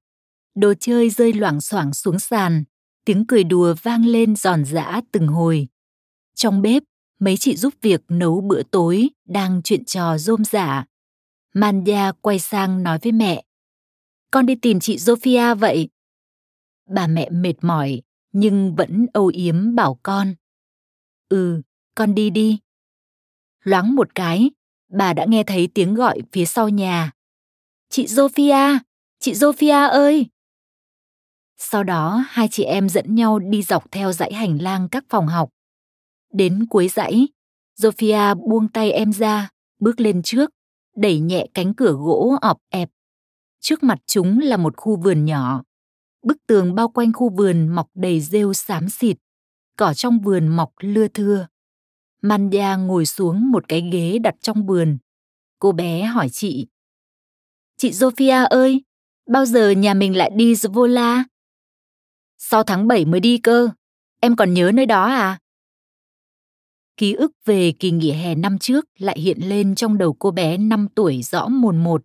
Đồ 0.55 0.75
chơi 0.81 1.11
rơi 1.11 1.33
loảng 1.33 1.61
xoảng 1.61 1.95
xuống 1.95 2.19
sàn, 2.19 2.65
tiếng 3.05 3.27
cười 3.27 3.45
đùa 3.45 3.75
vang 3.83 4.07
lên 4.07 4.37
giòn 4.37 4.65
giã 4.65 5.01
từng 5.13 5.27
hồi. 5.27 5.69
Trong 6.35 6.63
bếp, 6.63 6.83
mấy 7.19 7.37
chị 7.37 7.57
giúp 7.57 7.75
việc 7.83 8.01
nấu 8.09 8.41
bữa 8.41 8.63
tối 8.63 9.09
đang 9.29 9.61
chuyện 9.65 9.85
trò 9.85 10.19
rôm 10.19 10.45
rả. 10.45 10.85
Manya 11.55 12.13
quay 12.21 12.39
sang 12.39 12.83
nói 12.83 12.99
với 13.03 13.13
mẹ. 13.13 13.45
Con 14.31 14.47
đi 14.47 14.55
tìm 14.55 14.81
chị 14.81 14.99
Sophia 14.99 15.55
vậy. 15.55 15.89
Bà 16.91 17.07
mẹ 17.07 17.31
mệt 17.31 17.55
mỏi, 17.63 18.03
nhưng 18.35 18.75
vẫn 18.75 19.07
âu 19.13 19.27
yếm 19.27 19.75
bảo 19.75 19.99
con. 20.03 20.35
Ừ, 21.29 21.63
con 21.95 22.15
đi 22.15 22.31
đi. 22.31 22.59
Loáng 23.63 23.95
một 23.95 24.15
cái, 24.15 24.51
bà 24.93 25.13
đã 25.13 25.25
nghe 25.29 25.45
thấy 25.45 25.69
tiếng 25.75 25.95
gọi 25.95 26.21
phía 26.33 26.45
sau 26.45 26.69
nhà. 26.69 27.13
Chị 27.89 28.07
Zofia, 28.07 28.79
chị 29.19 29.33
Zofia 29.33 29.89
ơi! 29.91 30.27
Sau 31.57 31.85
đó 31.85 32.25
hai 32.29 32.49
chị 32.51 32.65
em 32.65 32.89
dẫn 32.89 33.15
nhau 33.15 33.39
đi 33.39 33.63
dọc 33.63 33.91
theo 33.91 34.13
dãy 34.13 34.33
hành 34.33 34.63
lang 34.63 34.89
các 34.89 35.05
phòng 35.09 35.27
học. 35.27 35.51
Đến 36.33 36.67
cuối 36.71 36.89
dãy, 36.89 37.29
Zofia 37.81 38.49
buông 38.49 38.69
tay 38.69 38.93
em 38.93 39.13
ra, 39.13 39.51
bước 39.81 40.01
lên 40.01 40.23
trước, 40.23 40.51
đẩy 40.97 41.21
nhẹ 41.21 41.47
cánh 41.55 41.75
cửa 41.75 41.93
gỗ 41.93 42.37
ọp 42.41 42.59
ẹp. 42.71 42.91
Trước 43.61 43.83
mặt 43.83 43.99
chúng 44.07 44.39
là 44.39 44.57
một 44.57 44.77
khu 44.77 44.97
vườn 44.97 45.25
nhỏ. 45.25 45.63
Bức 46.25 46.47
tường 46.47 46.75
bao 46.75 46.89
quanh 46.89 47.13
khu 47.13 47.31
vườn 47.31 47.69
mọc 47.69 47.91
đầy 47.95 48.21
rêu 48.21 48.53
xám 48.53 48.89
xịt, 48.89 49.17
cỏ 49.77 49.95
trong 49.95 50.21
vườn 50.21 50.49
mọc 50.49 50.73
lưa 50.81 51.09
thưa. 51.09 51.47
Manja 52.23 52.87
ngồi 52.87 53.07
xuống 53.07 53.51
một 53.51 53.65
cái 53.69 53.91
ghế 53.93 54.19
đặt 54.19 54.35
trong 54.41 54.67
vườn. 54.67 54.99
Cô 55.59 55.73
bé 55.73 56.03
hỏi 56.03 56.29
chị. 56.29 56.67
Chị 57.77 57.93
Sophia 57.93 58.45
ơi, 58.51 58.85
bao 59.27 59.47
giờ 59.47 59.71
nhà 59.71 59.95
mình 59.95 60.17
lại 60.17 60.31
đi 60.37 60.55
Zvola? 60.55 61.25
Sau 62.39 62.63
tháng 62.63 62.89
7 62.89 63.05
mới 63.05 63.21
đi 63.21 63.39
cơ, 63.39 63.69
em 64.21 64.37
còn 64.37 64.55
nhớ 64.55 64.71
nơi 64.75 64.87
đó 64.87 65.05
à? 65.05 65.39
Ký 66.97 67.13
ức 67.13 67.33
về 67.45 67.73
kỳ 67.79 67.91
nghỉ 67.91 68.13
hè 68.13 68.35
năm 68.35 68.59
trước 68.59 68.85
lại 68.99 69.21
hiện 69.21 69.39
lên 69.41 69.75
trong 69.75 69.99
đầu 69.99 70.17
cô 70.19 70.31
bé 70.31 70.57
5 70.57 70.89
tuổi 70.95 71.23
rõ 71.23 71.49
mồn 71.49 71.77
một. 71.85 72.03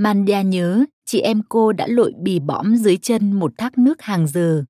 Mandia 0.00 0.44
nhớ 0.44 0.84
chị 1.06 1.20
em 1.20 1.42
cô 1.48 1.72
đã 1.72 1.86
lội 1.86 2.12
bì 2.22 2.38
bõm 2.38 2.76
dưới 2.76 2.96
chân 2.96 3.32
một 3.32 3.52
thác 3.58 3.78
nước 3.78 4.02
hàng 4.02 4.26
giờ. 4.26 4.64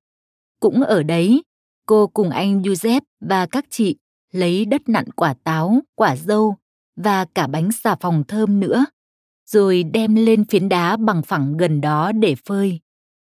Cũng 0.59 0.81
ở 0.83 1.03
đấy, 1.03 1.43
cô 1.85 2.07
cùng 2.07 2.29
anh 2.29 2.63
Giuseppe 2.63 3.05
và 3.19 3.45
các 3.45 3.65
chị 3.69 3.95
lấy 4.31 4.65
đất 4.65 4.89
nặn 4.89 5.05
quả 5.15 5.33
táo, 5.43 5.79
quả 5.95 6.15
dâu 6.15 6.55
và 6.95 7.25
cả 7.25 7.47
bánh 7.47 7.71
xà 7.71 7.95
phòng 7.95 8.23
thơm 8.27 8.59
nữa, 8.59 8.85
rồi 9.45 9.83
đem 9.83 10.15
lên 10.15 10.45
phiến 10.45 10.69
đá 10.69 10.97
bằng 10.97 11.21
phẳng 11.21 11.57
gần 11.57 11.81
đó 11.81 12.11
để 12.11 12.35
phơi. 12.45 12.79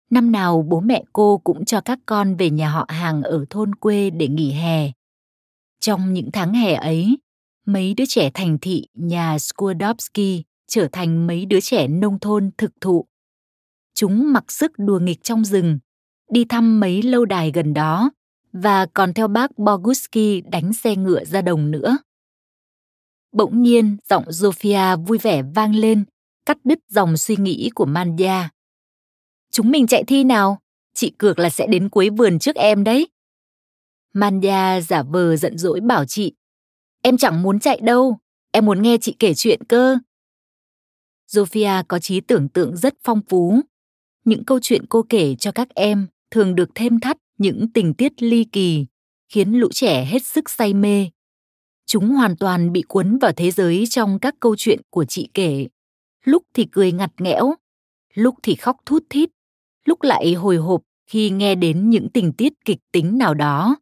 Năm 0.09 0.31
nào 0.31 0.65
bố 0.69 0.79
mẹ 0.79 1.03
cô 1.13 1.37
cũng 1.43 1.65
cho 1.65 1.81
các 1.81 1.99
con 2.05 2.35
về 2.35 2.49
nhà 2.49 2.69
họ 2.69 2.85
hàng 2.89 3.23
ở 3.23 3.45
thôn 3.49 3.75
quê 3.75 4.09
để 4.09 4.27
nghỉ 4.27 4.51
hè. 4.51 4.91
Trong 5.79 6.13
những 6.13 6.31
tháng 6.33 6.53
hè 6.53 6.73
ấy, 6.73 7.17
mấy 7.65 7.93
đứa 7.93 8.05
trẻ 8.07 8.31
thành 8.33 8.57
thị 8.61 8.87
nhà 8.93 9.37
Skłodowski 9.37 10.41
trở 10.73 10.87
thành 10.91 11.27
mấy 11.27 11.45
đứa 11.45 11.59
trẻ 11.59 11.87
nông 11.87 12.19
thôn 12.19 12.51
thực 12.57 12.71
thụ. 12.81 13.05
Chúng 13.93 14.33
mặc 14.33 14.51
sức 14.51 14.71
đùa 14.77 14.99
nghịch 14.99 15.23
trong 15.23 15.45
rừng, 15.45 15.79
đi 16.31 16.45
thăm 16.45 16.79
mấy 16.79 17.01
lâu 17.01 17.25
đài 17.25 17.51
gần 17.51 17.73
đó 17.73 18.11
và 18.53 18.85
còn 18.85 19.13
theo 19.13 19.27
bác 19.27 19.57
Boguski 19.57 20.43
đánh 20.51 20.73
xe 20.73 20.95
ngựa 20.95 21.25
ra 21.25 21.41
đồng 21.41 21.71
nữa. 21.71 21.97
Bỗng 23.31 23.61
nhiên, 23.61 23.97
giọng 24.09 24.23
Zofia 24.23 25.05
vui 25.05 25.17
vẻ 25.17 25.43
vang 25.55 25.75
lên, 25.75 26.05
cắt 26.45 26.57
đứt 26.63 26.79
dòng 26.89 27.17
suy 27.17 27.35
nghĩ 27.35 27.69
của 27.75 27.85
Manja. 27.85 28.47
Chúng 29.51 29.71
mình 29.71 29.87
chạy 29.87 30.03
thi 30.03 30.23
nào? 30.23 30.59
Chị 30.93 31.11
cược 31.17 31.39
là 31.39 31.49
sẽ 31.49 31.67
đến 31.67 31.89
cuối 31.89 32.09
vườn 32.09 32.39
trước 32.39 32.55
em 32.55 32.83
đấy. 32.83 33.07
Manja 34.13 34.81
giả 34.81 35.03
vờ 35.03 35.35
giận 35.35 35.57
dỗi 35.57 35.79
bảo 35.81 36.05
chị. 36.05 36.33
Em 37.01 37.17
chẳng 37.17 37.41
muốn 37.41 37.59
chạy 37.59 37.79
đâu, 37.81 38.17
em 38.51 38.65
muốn 38.65 38.81
nghe 38.81 38.97
chị 39.01 39.15
kể 39.19 39.33
chuyện 39.33 39.63
cơ. 39.63 39.97
Sophia 41.33 41.81
có 41.87 41.99
trí 41.99 42.21
tưởng 42.21 42.49
tượng 42.49 42.77
rất 42.77 42.93
phong 43.03 43.21
phú. 43.29 43.61
Những 44.25 44.45
câu 44.45 44.59
chuyện 44.61 44.85
cô 44.89 45.05
kể 45.09 45.35
cho 45.35 45.51
các 45.51 45.69
em 45.75 46.07
thường 46.31 46.55
được 46.55 46.69
thêm 46.75 46.99
thắt 46.99 47.17
những 47.37 47.71
tình 47.73 47.93
tiết 47.93 48.23
ly 48.23 48.43
kỳ, 48.43 48.85
khiến 49.29 49.53
lũ 49.53 49.67
trẻ 49.71 50.05
hết 50.05 50.25
sức 50.25 50.49
say 50.49 50.73
mê. 50.73 51.09
Chúng 51.85 52.09
hoàn 52.09 52.37
toàn 52.37 52.71
bị 52.71 52.81
cuốn 52.87 53.17
vào 53.17 53.31
thế 53.31 53.51
giới 53.51 53.85
trong 53.89 54.19
các 54.19 54.35
câu 54.39 54.55
chuyện 54.55 54.81
của 54.89 55.05
chị 55.05 55.29
kể. 55.33 55.67
Lúc 56.23 56.43
thì 56.53 56.65
cười 56.71 56.91
ngặt 56.91 57.11
nghẽo, 57.19 57.53
lúc 58.13 58.35
thì 58.43 58.55
khóc 58.55 58.77
thút 58.85 59.03
thít, 59.09 59.29
lúc 59.85 60.01
lại 60.01 60.33
hồi 60.33 60.57
hộp 60.57 60.81
khi 61.07 61.29
nghe 61.29 61.55
đến 61.55 61.89
những 61.89 62.09
tình 62.09 62.33
tiết 62.33 62.53
kịch 62.65 62.79
tính 62.91 63.17
nào 63.17 63.33
đó. 63.33 63.75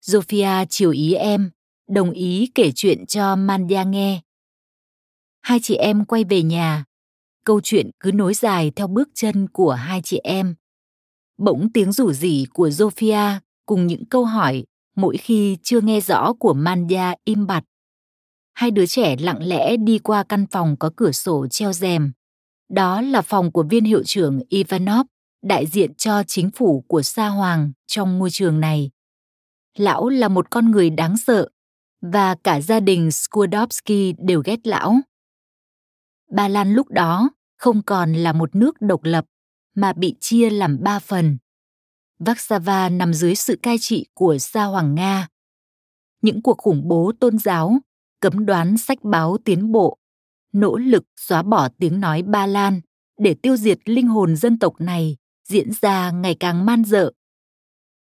Sophia 0.00 0.64
chiều 0.68 0.90
ý 0.90 1.14
em, 1.14 1.50
đồng 1.88 2.10
ý 2.10 2.50
kể 2.54 2.72
chuyện 2.74 3.06
cho 3.06 3.36
Mandya 3.36 3.82
nghe. 3.84 4.20
Hai 5.42 5.60
chị 5.62 5.74
em 5.74 6.04
quay 6.04 6.24
về 6.24 6.42
nhà. 6.42 6.84
câu 7.44 7.60
chuyện 7.60 7.90
cứ 8.00 8.12
nối 8.12 8.34
dài 8.34 8.72
theo 8.76 8.86
bước 8.86 9.08
chân 9.14 9.48
của 9.48 9.72
hai 9.72 10.00
chị 10.04 10.20
em. 10.24 10.54
Bỗng 11.38 11.68
tiếng 11.74 11.92
rủ 11.92 12.12
rỉ 12.12 12.44
của 12.52 12.68
zofia 12.68 13.38
cùng 13.66 13.86
những 13.86 14.04
câu 14.04 14.24
hỏi 14.24 14.64
mỗi 14.96 15.16
khi 15.16 15.56
chưa 15.62 15.80
nghe 15.80 16.00
rõ 16.00 16.32
của 16.32 16.54
Manja 16.54 17.16
im 17.24 17.46
bặt. 17.46 17.64
Hai 18.54 18.70
đứa 18.70 18.86
trẻ 18.86 19.16
lặng 19.20 19.42
lẽ 19.42 19.76
đi 19.76 19.98
qua 19.98 20.22
căn 20.22 20.46
phòng 20.50 20.76
có 20.76 20.90
cửa 20.96 21.12
sổ 21.12 21.46
treo 21.50 21.72
rèm. 21.72 22.12
Đó 22.68 23.00
là 23.00 23.22
phòng 23.22 23.52
của 23.52 23.62
viên 23.62 23.84
hiệu 23.84 24.02
trưởng 24.04 24.40
Ivanov, 24.48 25.06
đại 25.42 25.66
diện 25.66 25.94
cho 25.94 26.22
chính 26.26 26.50
phủ 26.50 26.84
của 26.88 27.02
Sa 27.02 27.28
Hoàng 27.28 27.72
trong 27.86 28.18
ngôi 28.18 28.30
trường 28.30 28.60
này. 28.60 28.90
Lão 29.78 30.08
là 30.08 30.28
một 30.28 30.50
con 30.50 30.70
người 30.70 30.90
đáng 30.90 31.16
sợ 31.16 31.48
và 32.02 32.34
cả 32.44 32.60
gia 32.60 32.80
đình 32.80 33.08
Skłodowski 33.08 34.14
đều 34.18 34.42
ghét 34.44 34.66
lão. 34.66 35.00
Ba 36.32 36.48
Lan 36.48 36.72
lúc 36.72 36.90
đó 36.90 37.30
không 37.58 37.82
còn 37.82 38.12
là 38.12 38.32
một 38.32 38.54
nước 38.54 38.80
độc 38.80 39.04
lập 39.04 39.24
mà 39.74 39.92
bị 39.92 40.14
chia 40.20 40.50
làm 40.50 40.82
ba 40.82 40.98
phần. 40.98 41.38
Varsava 42.18 42.88
nằm 42.88 43.14
dưới 43.14 43.34
sự 43.34 43.56
cai 43.62 43.76
trị 43.80 44.06
của 44.14 44.38
Sa 44.38 44.64
Hoàng 44.64 44.94
Nga. 44.94 45.28
Những 46.22 46.42
cuộc 46.42 46.58
khủng 46.58 46.88
bố 46.88 47.12
tôn 47.20 47.38
giáo, 47.38 47.78
cấm 48.20 48.46
đoán 48.46 48.78
sách 48.78 48.98
báo 49.02 49.36
tiến 49.44 49.72
bộ, 49.72 49.98
nỗ 50.52 50.76
lực 50.76 51.04
xóa 51.16 51.42
bỏ 51.42 51.68
tiếng 51.78 52.00
nói 52.00 52.22
Ba 52.22 52.46
Lan 52.46 52.80
để 53.18 53.34
tiêu 53.34 53.56
diệt 53.56 53.78
linh 53.84 54.08
hồn 54.08 54.36
dân 54.36 54.58
tộc 54.58 54.74
này 54.80 55.16
diễn 55.48 55.70
ra 55.80 56.10
ngày 56.10 56.36
càng 56.40 56.66
man 56.66 56.84
dợ. 56.84 57.12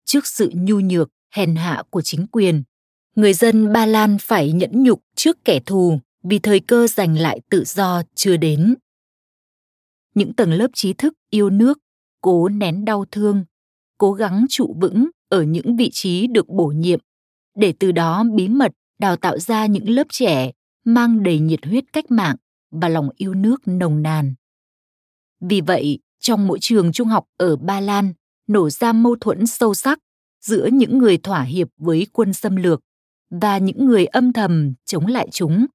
Trước 0.05 0.27
sự 0.27 0.51
nhu 0.53 0.79
nhược, 0.79 1.09
hèn 1.33 1.55
hạ 1.55 1.83
của 1.89 2.01
chính 2.01 2.27
quyền, 2.27 2.63
người 3.15 3.33
dân 3.33 3.73
Ba 3.73 3.85
Lan 3.85 4.17
phải 4.21 4.51
nhẫn 4.51 4.83
nhục 4.83 5.01
trước 5.15 5.45
kẻ 5.45 5.59
thù 5.65 5.99
vì 6.23 6.39
thời 6.39 6.59
cơ 6.59 6.87
giành 6.87 7.17
lại 7.19 7.39
tự 7.49 7.63
do 7.63 8.01
chưa 8.15 8.37
đến. 8.37 8.75
Những 10.15 10.33
tầng 10.33 10.51
lớp 10.51 10.67
trí 10.73 10.93
thức 10.93 11.13
yêu 11.29 11.49
nước, 11.49 11.77
cố 12.21 12.49
nén 12.49 12.85
đau 12.85 13.05
thương, 13.11 13.45
cố 13.97 14.13
gắng 14.13 14.45
trụ 14.49 14.75
vững 14.81 15.09
ở 15.29 15.43
những 15.43 15.75
vị 15.75 15.89
trí 15.93 16.27
được 16.27 16.49
bổ 16.49 16.67
nhiệm, 16.67 16.99
để 17.55 17.73
từ 17.79 17.91
đó 17.91 18.23
bí 18.35 18.47
mật 18.47 18.71
đào 18.99 19.15
tạo 19.15 19.39
ra 19.39 19.65
những 19.65 19.89
lớp 19.89 20.07
trẻ 20.09 20.51
mang 20.85 21.23
đầy 21.23 21.39
nhiệt 21.39 21.65
huyết 21.65 21.83
cách 21.93 22.11
mạng 22.11 22.35
và 22.71 22.89
lòng 22.89 23.09
yêu 23.15 23.33
nước 23.33 23.61
nồng 23.65 24.01
nàn. 24.01 24.33
Vì 25.39 25.61
vậy, 25.61 25.99
trong 26.19 26.47
mỗi 26.47 26.59
trường 26.61 26.91
trung 26.91 27.07
học 27.07 27.25
ở 27.37 27.55
Ba 27.55 27.79
Lan 27.79 28.13
nổ 28.47 28.69
ra 28.69 28.93
mâu 28.93 29.15
thuẫn 29.21 29.47
sâu 29.47 29.73
sắc 29.73 29.99
giữa 30.41 30.67
những 30.71 30.97
người 30.97 31.17
thỏa 31.17 31.41
hiệp 31.41 31.67
với 31.77 32.07
quân 32.13 32.33
xâm 32.33 32.55
lược 32.55 32.81
và 33.29 33.57
những 33.57 33.85
người 33.85 34.05
âm 34.05 34.33
thầm 34.33 34.73
chống 34.85 35.05
lại 35.05 35.27
chúng. 35.31 35.65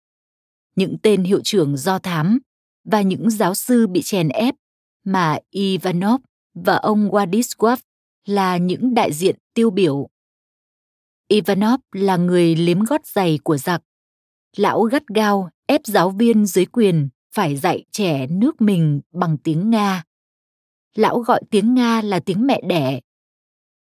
Những 0.77 0.97
tên 1.03 1.25
hiệu 1.25 1.41
trưởng 1.45 1.77
do 1.77 1.99
thám 1.99 2.39
và 2.85 3.03
những 3.03 3.31
giáo 3.31 3.55
sư 3.55 3.87
bị 3.87 4.03
chèn 4.03 4.29
ép 4.29 4.55
mà 5.05 5.39
Ivanov 5.51 6.21
và 6.55 6.77
ông 6.77 7.11
Władysław 7.11 7.77
là 8.27 8.57
những 8.57 8.95
đại 8.95 9.13
diện 9.13 9.37
tiêu 9.55 9.71
biểu. 9.71 10.09
Ivanov 11.29 11.81
là 11.93 12.17
người 12.17 12.57
liếm 12.57 12.81
gót 12.81 13.07
giày 13.07 13.39
của 13.45 13.57
giặc. 13.57 13.83
Lão 14.57 14.83
gắt 14.83 15.07
gao 15.07 15.51
ép 15.67 15.81
giáo 15.85 16.11
viên 16.11 16.47
dưới 16.47 16.67
quyền 16.67 17.09
phải 17.35 17.57
dạy 17.57 17.85
trẻ 17.93 18.27
nước 18.27 18.61
mình 18.61 19.01
bằng 19.13 19.39
tiếng 19.39 19.71
Nga. 19.71 20.05
Lão 20.95 21.19
gọi 21.19 21.41
tiếng 21.51 21.75
Nga 21.75 22.03
là 22.03 22.21
tiếng 22.21 22.47
mẹ 22.47 22.61
đẻ. 22.69 23.01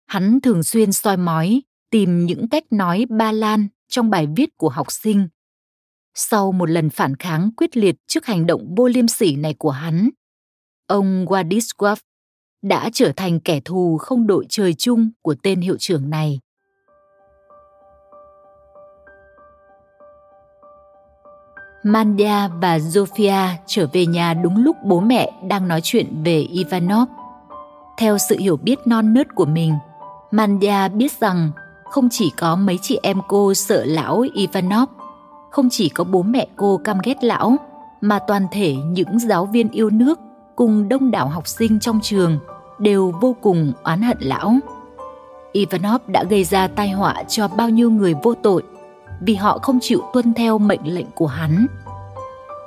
Hắn 0.07 0.41
thường 0.41 0.63
xuyên 0.63 0.93
soi 0.93 1.17
mói, 1.17 1.63
tìm 1.91 2.27
những 2.27 2.49
cách 2.49 2.65
nói 2.71 3.07
Ba 3.11 3.33
Lan 3.33 3.69
trong 3.89 4.11
bài 4.11 4.27
viết 4.37 4.57
của 4.57 4.69
học 4.69 4.93
sinh. 4.93 5.29
Sau 6.15 6.53
một 6.53 6.71
lần 6.71 6.91
phản 6.91 7.17
kháng 7.17 7.51
quyết 7.57 7.77
liệt 7.77 7.97
trước 8.07 8.27
hành 8.27 8.47
động 8.47 8.75
vô 8.77 8.89
liêm 8.89 9.09
sỉ 9.09 9.37
này 9.37 9.55
của 9.59 9.71
hắn, 9.71 10.11
ông 10.87 11.27
Władysław 11.27 11.97
đã 12.63 12.91
trở 12.93 13.13
thành 13.17 13.41
kẻ 13.41 13.61
thù 13.65 13.99
không 13.99 14.27
đội 14.27 14.47
trời 14.49 14.75
chung 14.75 15.11
của 15.23 15.35
tên 15.43 15.61
hiệu 15.61 15.77
trưởng 15.79 16.11
này. 16.11 16.41
Manda 21.85 22.49
và 22.49 22.79
Zofia 22.79 23.49
trở 23.67 23.87
về 23.93 24.07
nhà 24.07 24.35
đúng 24.35 24.65
lúc 24.65 24.77
bố 24.85 25.01
mẹ 25.01 25.31
đang 25.49 25.69
nói 25.69 25.81
chuyện 25.83 26.23
về 26.25 26.39
Ivanov. 26.39 27.09
Theo 27.99 28.19
sự 28.19 28.39
hiểu 28.39 28.57
biết 28.57 28.79
non 28.87 29.15
nớt 29.15 29.35
của 29.35 29.45
mình, 29.45 29.75
Manda 30.31 30.89
biết 30.89 31.13
rằng 31.21 31.51
không 31.85 32.09
chỉ 32.11 32.33
có 32.39 32.57
mấy 32.57 32.79
chị 32.83 32.99
em 33.03 33.21
cô 33.29 33.55
sợ 33.55 33.85
lão 33.85 34.25
Ivanov, 34.35 34.89
không 35.53 35.69
chỉ 35.71 35.89
có 35.89 36.05
bố 36.05 36.23
mẹ 36.23 36.47
cô 36.57 36.81
căm 36.85 36.99
ghét 37.05 37.25
lão, 37.25 37.57
mà 38.01 38.19
toàn 38.19 38.47
thể 38.53 38.75
những 38.75 39.19
giáo 39.19 39.47
viên 39.47 39.69
yêu 39.69 39.91
nước 39.91 40.21
cùng 40.57 40.89
đông 40.89 41.11
đảo 41.11 41.29
học 41.29 41.49
sinh 41.49 41.81
trong 41.81 42.01
trường 42.03 42.39
đều 42.79 43.15
vô 43.21 43.37
cùng 43.41 43.73
oán 43.85 44.03
hận 44.03 44.17
lão. 44.21 44.55
Ivanov 45.53 46.03
đã 46.07 46.25
gây 46.25 46.45
ra 46.45 46.69
tai 46.69 46.91
họa 46.91 47.23
cho 47.29 47.49
bao 47.49 47.69
nhiêu 47.69 47.91
người 47.91 48.15
vô 48.23 48.35
tội 48.35 48.63
vì 49.21 49.35
họ 49.35 49.59
không 49.59 49.79
chịu 49.83 50.03
tuân 50.13 50.35
theo 50.35 50.59
mệnh 50.59 50.95
lệnh 50.95 51.11
của 51.15 51.27
hắn. 51.27 51.67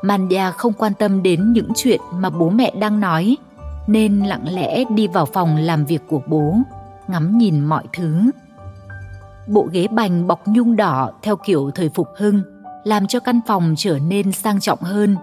Mandia 0.01 0.51
không 0.57 0.73
quan 0.73 0.93
tâm 0.93 1.23
đến 1.23 1.53
những 1.53 1.71
chuyện 1.75 2.01
mà 2.11 2.29
bố 2.29 2.49
mẹ 2.49 2.73
đang 2.79 2.99
nói, 2.99 3.37
nên 3.87 4.19
lặng 4.19 4.45
lẽ 4.51 4.83
đi 4.89 5.07
vào 5.07 5.25
phòng 5.25 5.57
làm 5.57 5.85
việc 5.85 6.01
của 6.09 6.21
bố, 6.27 6.55
ngắm 7.07 7.37
nhìn 7.37 7.65
mọi 7.65 7.83
thứ. 7.93 8.31
Bộ 9.47 9.67
ghế 9.71 9.87
bành 9.87 10.27
bọc 10.27 10.47
nhung 10.47 10.75
đỏ 10.75 11.11
theo 11.21 11.35
kiểu 11.35 11.71
thời 11.75 11.89
phục 11.89 12.07
hưng 12.17 12.41
làm 12.85 13.07
cho 13.07 13.19
căn 13.19 13.39
phòng 13.47 13.73
trở 13.77 13.99
nên 13.99 14.31
sang 14.31 14.59
trọng 14.59 14.81
hơn. 14.81 15.17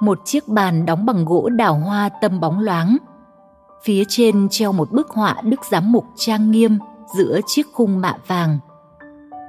Một 0.00 0.20
chiếc 0.24 0.48
bàn 0.48 0.86
đóng 0.86 1.06
bằng 1.06 1.24
gỗ 1.24 1.48
đào 1.48 1.74
hoa 1.74 2.08
tâm 2.20 2.40
bóng 2.40 2.60
loáng. 2.60 2.96
Phía 3.84 4.02
trên 4.08 4.48
treo 4.50 4.72
một 4.72 4.92
bức 4.92 5.08
họa 5.10 5.36
Đức 5.44 5.60
Giám 5.70 5.92
Mục 5.92 6.04
trang 6.16 6.50
nghiêm 6.50 6.78
giữa 7.16 7.40
chiếc 7.46 7.66
khung 7.72 8.00
mạ 8.00 8.16
vàng– 8.26 8.58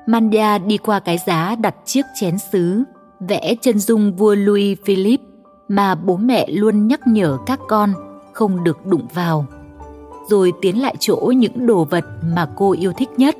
Mandia 0.06 0.60
đi 0.60 0.78
qua 0.78 1.00
cái 1.00 1.18
giá 1.18 1.56
đặt 1.56 1.76
chiếc 1.86 2.06
chén 2.20 2.38
sứ, 2.52 2.84
vẽ 3.20 3.56
chân 3.62 3.80
dung 3.80 4.16
vua 4.16 4.36
Louis 4.36 4.78
Philippe 4.86 5.24
mà 5.68 5.96
bố 5.96 6.18
mẹ 6.18 6.48
luôn 6.50 6.88
nhắc 6.88 7.08
nhở 7.08 7.38
các 7.46 7.60
con 7.68 7.94
không 8.34 8.64
được 8.64 8.86
đụng 8.86 9.08
vào. 9.14 9.46
Rồi 10.30 10.54
tiến 10.62 10.82
lại 10.82 10.96
chỗ 11.00 11.16
những 11.36 11.68
đồ 11.68 11.84
vật 11.84 12.06
mà 12.36 12.48
cô 12.56 12.72
yêu 12.72 12.94
thích 12.98 13.10
nhất. 13.18 13.36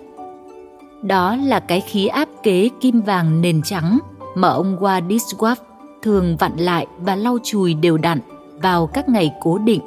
Đó 1.04 1.36
là 1.36 1.60
cái 1.60 1.82
khí 1.82 2.08
áp 2.08 2.30
kế 2.44 2.70
kim 2.80 3.02
vàng 3.02 3.42
nền 3.42 3.62
trắng 3.62 4.00
mà 4.36 4.48
ông 4.48 4.78
Władysław 4.80 5.56
thường 6.02 6.38
vặn 6.40 6.58
lại 6.58 6.88
và 6.98 7.16
lau 7.16 7.38
chùi 7.44 7.74
đều 7.74 7.98
đặn 7.98 8.20
vào 8.62 8.88
các 8.88 9.10
ngày 9.10 9.34
cố 9.42 9.58
định 9.58 9.82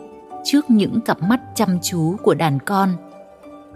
trước 0.45 0.71
những 0.71 1.01
cặp 1.01 1.23
mắt 1.23 1.41
chăm 1.55 1.79
chú 1.83 2.17
của 2.23 2.35
đàn 2.35 2.59
con. 2.59 2.91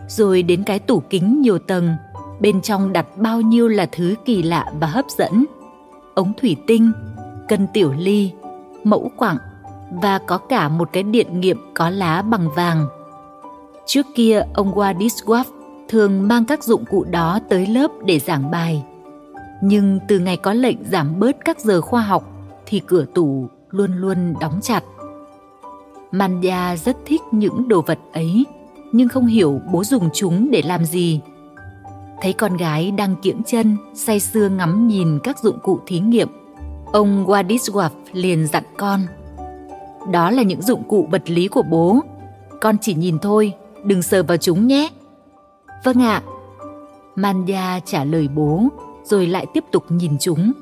Rồi 0.09 0.43
đến 0.43 0.63
cái 0.63 0.79
tủ 0.79 1.03
kính 1.11 1.41
nhiều 1.41 1.59
tầng, 1.59 1.97
bên 2.41 2.61
trong 2.61 2.93
đặt 2.93 3.07
bao 3.17 3.41
nhiêu 3.41 3.69
là 3.69 3.87
thứ 3.93 4.15
kỳ 4.25 4.43
lạ 4.43 4.73
và 4.81 4.87
hấp 4.87 5.05
dẫn 5.19 5.45
ống 6.15 6.33
thủy 6.41 6.57
tinh, 6.67 6.93
cân 7.49 7.67
tiểu 7.73 7.93
ly, 7.99 8.33
mẫu 8.85 9.11
quặng 9.17 9.37
và 9.91 10.19
có 10.19 10.39
cả 10.39 10.69
một 10.69 10.89
cái 10.93 11.03
điện 11.03 11.41
nghiệm 11.41 11.59
có 11.75 11.91
lá 11.91 12.23
bằng 12.23 12.49
vàng 12.57 12.87
trước 13.87 14.07
kia, 14.15 14.43
ông 14.55 14.75
Władysław 14.75 15.45
thường 15.89 16.29
mang 16.29 16.45
các 16.45 16.65
dụng 16.65 16.85
cụ 16.85 17.05
đó 17.11 17.39
tới 17.49 17.67
lớp 17.67 17.91
để 18.05 18.19
giảng 18.19 18.51
bài. 18.51 18.85
Nhưng 19.63 19.99
từ 20.09 20.19
ngày 20.19 20.37
có 20.37 20.53
lệnh 20.53 20.77
giảm 20.91 21.21
bớt 21.21 21.37
các 21.45 21.61
giờ 21.61 21.81
khoa 21.81 22.03
học 22.03 22.25
thì 22.67 22.81
cửa 22.87 23.05
tủ 23.15 23.47
luôn 23.71 23.93
luôn 23.93 24.35
đóng 24.41 24.61
chặt. 24.63 24.85
Manja 26.13 26.77
rất 26.77 26.97
thích 27.07 27.21
những 27.33 27.69
đồ 27.69 27.81
vật 27.81 27.99
ấy, 28.13 28.47
nhưng 28.93 29.09
không 29.09 29.27
hiểu 29.27 29.61
bố 29.73 29.85
dùng 29.85 30.09
chúng 30.15 30.51
để 30.51 30.63
làm 30.63 30.85
gì. 30.85 31.21
Thấy 32.21 32.33
con 32.33 32.57
gái 32.57 32.91
đang 32.91 33.17
kiễng 33.17 33.43
chân, 33.47 33.77
say 33.95 34.21
sưa 34.21 34.49
ngắm 34.49 34.89
nhìn 34.89 35.19
các 35.25 35.39
dụng 35.39 35.59
cụ 35.63 35.81
thí 35.87 35.99
nghiệm, 35.99 36.29
ông 36.93 37.27
Wadiswaf 37.27 37.91
liền 38.13 38.47
dặn 38.47 38.65
con, 38.77 39.01
đó 40.13 40.31
là 40.31 40.43
những 40.43 40.63
dụng 40.63 40.83
cụ 40.89 41.09
vật 41.11 41.31
lý 41.31 41.49
của 41.49 41.63
bố. 41.63 42.01
Con 42.61 42.77
chỉ 42.81 42.95
nhìn 42.95 43.19
thôi, 43.19 43.53
đừng 43.85 44.03
sờ 44.03 44.23
vào 44.23 44.37
chúng 44.37 44.67
nhé 44.67 44.89
vâng 45.85 46.03
ạ. 46.03 46.23
Manja 47.17 47.81
trả 47.85 48.05
lời 48.05 48.29
bố, 48.35 48.69
rồi 49.05 49.27
lại 49.27 49.47
tiếp 49.55 49.65
tục 49.73 49.85
nhìn 49.89 50.17
chúng. 50.21 50.53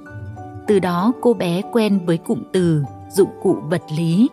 Từ 0.66 0.78
đó 0.78 1.12
cô 1.20 1.34
bé 1.34 1.62
quen 1.72 2.06
với 2.06 2.16
cụm 2.16 2.42
từ, 2.52 2.82
dụng 3.12 3.30
cụ 3.42 3.56
vật 3.70 3.82
lý, 3.96 4.28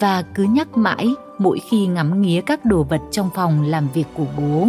và 0.00 0.22
cứ 0.34 0.42
nhắc 0.42 0.76
mãi 0.76 1.08
mỗi 1.38 1.58
khi 1.70 1.86
ngắm 1.86 2.22
nghía 2.22 2.40
các 2.40 2.64
đồ 2.64 2.82
vật 2.82 3.00
trong 3.10 3.30
phòng 3.34 3.62
làm 3.62 3.88
việc 3.94 4.06
của 4.14 4.26
bố. 4.38 4.68